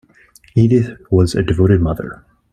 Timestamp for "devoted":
1.43-1.79